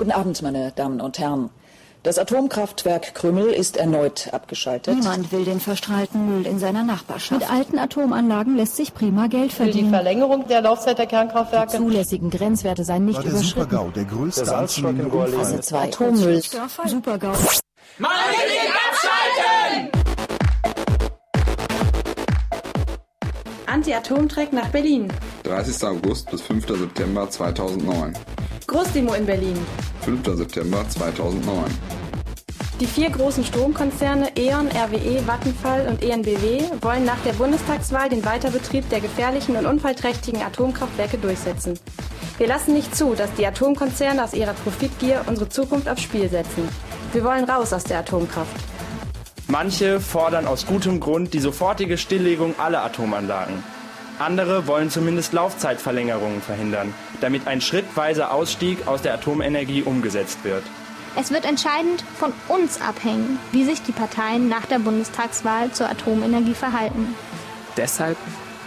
[0.00, 1.50] Guten Abend, meine Damen und Herren.
[2.04, 4.96] Das Atomkraftwerk Krümmel ist erneut abgeschaltet.
[4.96, 7.42] Niemand will den verstrahlten Müll in seiner Nachbarschaft.
[7.42, 9.88] Mit alten Atomanlagen lässt sich prima Geld verdienen.
[9.88, 11.72] Die Verlängerung der Laufzeit der Kernkraftwerke.
[11.72, 13.60] Die zulässigen Grenzwerte seien nicht war der überschritten.
[13.60, 15.38] Supergau, der größte anzunehmende Unfall.
[15.38, 16.42] Phase 2 Atommüll.
[16.86, 17.32] Supergau.
[23.66, 25.12] Anti-Atom-Track nach Berlin.
[25.42, 25.84] 30.
[25.84, 26.66] August bis 5.
[26.66, 28.14] September 2009.
[28.70, 29.58] Großdemo in Berlin.
[30.02, 30.36] 5.
[30.36, 31.64] September 2009.
[32.78, 38.88] Die vier großen Stromkonzerne E.ON, RWE, Vattenfall und ENBW wollen nach der Bundestagswahl den Weiterbetrieb
[38.88, 41.80] der gefährlichen und unfallträchtigen Atomkraftwerke durchsetzen.
[42.38, 46.68] Wir lassen nicht zu, dass die Atomkonzerne aus ihrer Profitgier unsere Zukunft aufs Spiel setzen.
[47.12, 48.54] Wir wollen raus aus der Atomkraft.
[49.48, 53.64] Manche fordern aus gutem Grund die sofortige Stilllegung aller Atomanlagen.
[54.20, 56.92] Andere wollen zumindest Laufzeitverlängerungen verhindern,
[57.22, 60.62] damit ein schrittweiser Ausstieg aus der Atomenergie umgesetzt wird.
[61.16, 66.52] Es wird entscheidend von uns abhängen, wie sich die Parteien nach der Bundestagswahl zur Atomenergie
[66.52, 67.14] verhalten.
[67.78, 68.18] Deshalb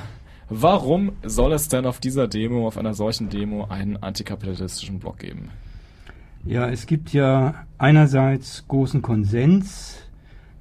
[0.49, 5.49] warum soll es denn auf dieser Demo, auf einer solchen Demo, einen antikapitalistischen Block geben?
[6.45, 9.97] Ja, es gibt ja einerseits großen Konsens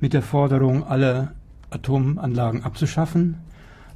[0.00, 1.32] mit der Forderung, alle
[1.70, 3.36] Atomanlagen abzuschaffen.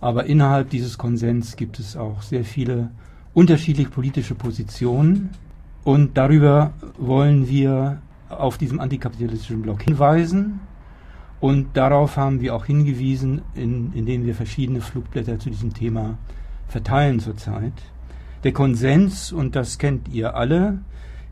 [0.01, 2.91] Aber innerhalb dieses Konsens gibt es auch sehr viele
[3.39, 5.31] unterschiedliche politische Positionen.
[5.85, 10.59] Und darüber wollen wir auf diesem antikapitalistischen Block hinweisen.
[11.39, 16.19] Und darauf haben wir auch hingewiesen, in, indem wir verschiedene Flugblätter zu diesem Thema
[16.67, 17.75] verteilen zurzeit.
[18.43, 20.81] Der Konsens, und das kennt ihr alle,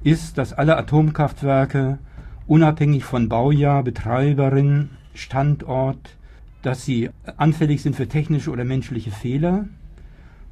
[0.04, 1.98] ist, dass alle Atomkraftwerke
[2.46, 6.16] unabhängig von Baujahr, Betreiberin, Standort,
[6.62, 9.66] dass sie anfällig sind für technische oder menschliche Fehler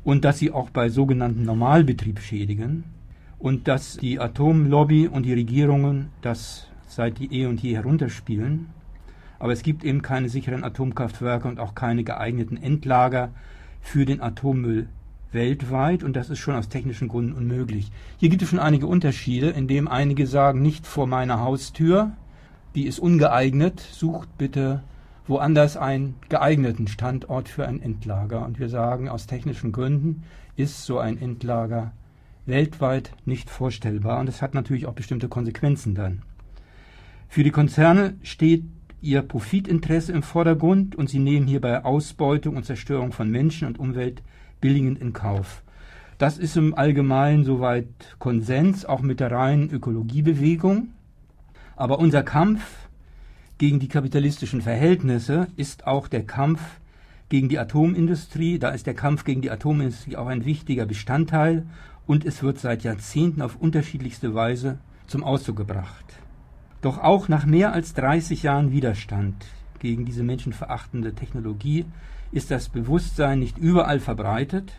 [0.04, 2.84] und dass sie auch bei sogenannten Normalbetrieb schädigen
[3.38, 8.66] und dass die Atomlobby und die Regierungen das seit die eh und je herunterspielen.
[9.38, 13.30] Aber es gibt eben keine sicheren Atomkraftwerke und auch keine geeigneten Endlager
[13.80, 14.88] für den Atommüll
[15.32, 17.90] weltweit und das ist schon aus technischen Gründen unmöglich.
[18.18, 22.12] Hier gibt es schon einige Unterschiede, indem einige sagen, nicht vor meiner Haustür,
[22.74, 24.82] die ist ungeeignet, sucht bitte
[25.26, 28.44] woanders einen geeigneten Standort für ein Endlager.
[28.44, 30.24] Und wir sagen, aus technischen Gründen
[30.56, 31.92] ist so ein Endlager
[32.46, 36.22] weltweit nicht vorstellbar und es hat natürlich auch bestimmte Konsequenzen dann.
[37.28, 38.64] Für die Konzerne steht
[39.00, 44.22] ihr Profitinteresse im Vordergrund und sie nehmen hierbei Ausbeutung und Zerstörung von Menschen und Umwelt
[44.60, 45.62] billigend in Kauf.
[46.18, 47.86] Das ist im Allgemeinen soweit
[48.18, 50.88] Konsens, auch mit der reinen Ökologiebewegung.
[51.76, 52.88] Aber unser Kampf
[53.58, 56.60] gegen die kapitalistischen Verhältnisse ist auch der Kampf
[57.28, 58.58] gegen die Atomindustrie.
[58.58, 61.66] Da ist der Kampf gegen die Atomindustrie auch ein wichtiger Bestandteil
[62.06, 66.04] und es wird seit Jahrzehnten auf unterschiedlichste Weise zum Ausdruck gebracht.
[66.82, 69.46] Doch auch nach mehr als 30 Jahren Widerstand
[69.78, 71.84] gegen diese menschenverachtende Technologie
[72.32, 74.72] ist das Bewusstsein nicht überall verbreitet,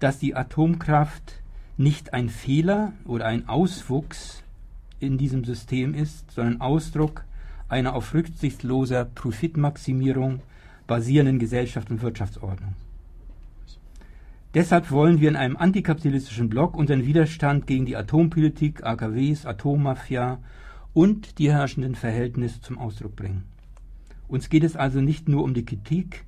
[0.00, 1.40] dass die Atomkraft
[1.76, 4.42] nicht ein Fehler oder ein Auswuchs
[4.98, 7.24] in diesem System ist, sondern Ausdruck
[7.72, 10.40] einer auf rücksichtsloser Profitmaximierung
[10.86, 12.74] basierenden Gesellschaft und Wirtschaftsordnung.
[14.54, 20.38] Deshalb wollen wir in einem antikapitalistischen Block unseren Widerstand gegen die Atompolitik, AKWs, Atommafia
[20.92, 23.44] und die herrschenden Verhältnisse zum Ausdruck bringen.
[24.28, 26.24] Uns geht es also nicht nur um die Kritik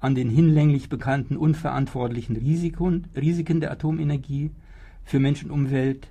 [0.00, 4.50] an den hinlänglich bekannten unverantwortlichen Risiken der Atomenergie
[5.04, 6.08] für Mensch und Umwelt,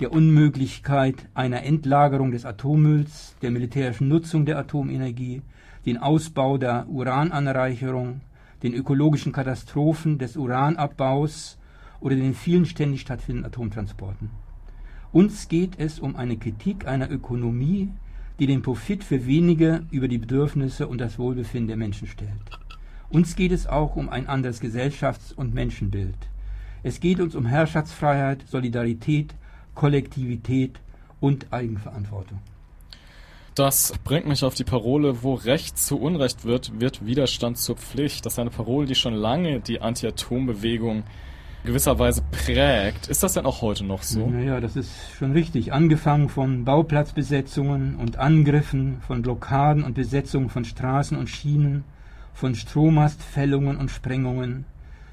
[0.00, 5.42] der Unmöglichkeit einer Endlagerung des Atommülls, der militärischen Nutzung der Atomenergie,
[5.86, 8.20] den Ausbau der Urananreicherung,
[8.62, 11.58] den ökologischen Katastrophen des Uranabbaus
[12.00, 14.30] oder den vielen ständig stattfindenden Atomtransporten.
[15.10, 17.90] Uns geht es um eine Kritik einer Ökonomie,
[18.38, 22.30] die den Profit für wenige über die Bedürfnisse und das Wohlbefinden der Menschen stellt.
[23.10, 26.16] Uns geht es auch um ein anderes Gesellschafts- und Menschenbild.
[26.82, 29.34] Es geht uns um Herrschaftsfreiheit, Solidarität,
[29.78, 30.80] Kollektivität
[31.20, 32.40] und Eigenverantwortung.
[33.54, 38.26] Das bringt mich auf die Parole, wo Recht zu Unrecht wird, wird Widerstand zur Pflicht.
[38.26, 41.04] Das ist eine Parole, die schon lange die Anti-Atom-Bewegung
[41.64, 43.06] gewisserweise prägt.
[43.06, 44.26] Ist das denn auch heute noch so?
[44.26, 45.72] Naja, das ist schon richtig.
[45.72, 51.84] Angefangen von Bauplatzbesetzungen und Angriffen, von Blockaden und Besetzungen von Straßen und Schienen,
[52.34, 54.64] von Strommastfällungen und Sprengungen,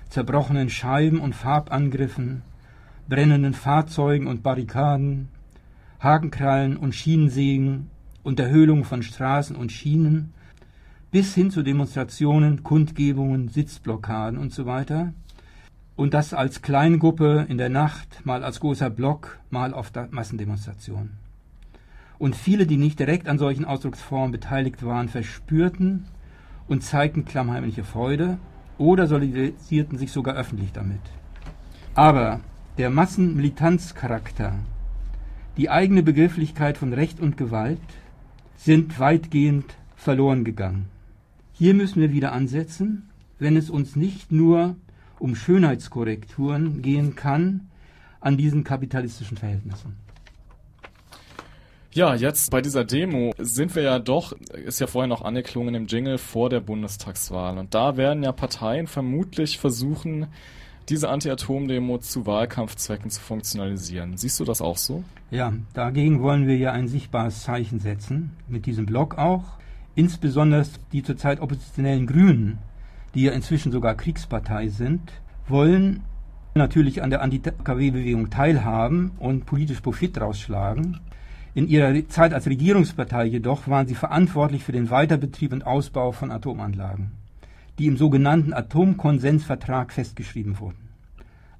[0.10, 2.42] zerbrochenen Scheiben und Farbangriffen,
[3.08, 5.30] brennenden Fahrzeugen und Barrikaden,
[6.00, 7.90] Hakenkrallen und Schienensägen,
[8.24, 10.34] Unterhöhlung von Straßen und Schienen,
[11.12, 14.66] bis hin zu Demonstrationen, Kundgebungen, Sitzblockaden und so.
[15.96, 21.18] Und das als Kleingruppe in der Nacht, mal als großer Block, mal auf Massendemonstrationen.
[22.18, 26.06] Und viele, die nicht direkt an solchen Ausdrucksformen beteiligt waren, verspürten
[26.68, 28.38] und zeigten klammheimliche Freude
[28.78, 31.02] oder solidarisierten sich sogar öffentlich damit.
[31.94, 32.42] Aber
[32.78, 34.54] der Massenmilitanzcharakter,
[35.56, 37.80] die eigene Begrifflichkeit von Recht und Gewalt
[38.58, 40.90] sind weitgehend verloren gegangen.
[41.54, 44.76] Hier müssen wir wieder ansetzen, wenn es uns nicht nur
[45.20, 47.70] um Schönheitskorrekturen gehen kann
[48.20, 49.96] an diesen kapitalistischen Verhältnissen.
[51.94, 55.88] Ja, jetzt bei dieser Demo sind wir ja doch, ist ja vorher noch angeklungen im
[55.88, 57.58] Jingle vor der Bundestagswahl.
[57.58, 60.28] Und da werden ja Parteien vermutlich versuchen,
[60.90, 64.18] diese Anti-Atom-Demo zu Wahlkampfzwecken zu funktionalisieren.
[64.18, 65.04] Siehst du das auch so?
[65.32, 69.44] Ja, dagegen wollen wir ja ein sichtbares Zeichen setzen, mit diesem Blog auch.
[69.96, 72.60] Insbesondere die zurzeit oppositionellen Grünen,
[73.14, 75.14] die ja inzwischen sogar Kriegspartei sind,
[75.48, 76.04] wollen
[76.54, 81.00] natürlich an der Anti-KW-Bewegung teilhaben und politisch Profit rausschlagen.
[81.54, 86.32] In ihrer Zeit als Regierungspartei jedoch waren sie verantwortlich für den Weiterbetrieb und Ausbau von
[86.32, 87.12] Atomanlagen,
[87.78, 90.90] die im sogenannten Atomkonsensvertrag festgeschrieben wurden.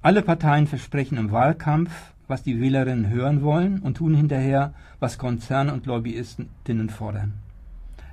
[0.02, 1.90] Alle Parteien versprechen im Wahlkampf,
[2.28, 7.34] was die Wählerinnen hören wollen und tun hinterher, was Konzerne und Lobbyistinnen fordern.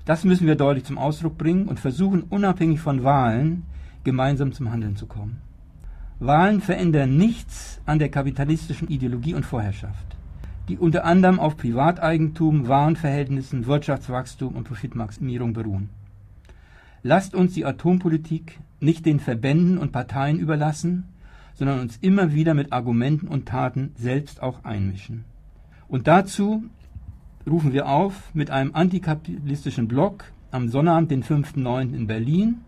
[0.05, 3.63] Das müssen wir deutlich zum Ausdruck bringen und versuchen, unabhängig von Wahlen
[4.03, 5.41] gemeinsam zum Handeln zu kommen.
[6.19, 10.17] Wahlen verändern nichts an der kapitalistischen Ideologie und Vorherrschaft
[10.69, 15.89] die unter anderem auf Privateigentum, Warenverhältnissen, Wirtschaftswachstum und Profitmaximierung beruhen.
[17.05, 21.09] Lasst uns die Atompolitik nicht den Verbänden und Parteien überlassen,
[21.53, 25.25] sondern uns immer wieder mit Argumenten und Taten selbst auch einmischen.
[25.89, 26.63] Und dazu
[27.45, 31.93] rufen wir auf mit einem antikapitalistischen Blog am Sonnabend, den 5.9.
[31.93, 32.61] in Berlin.